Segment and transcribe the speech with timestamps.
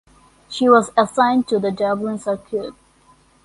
[0.49, 2.73] She was assigned to the Dublin circuit.